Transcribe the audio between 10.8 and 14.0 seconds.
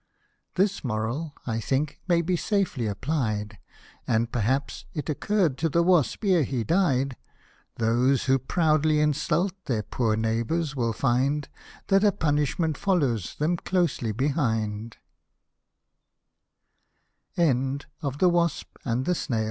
find That a punishment follows them close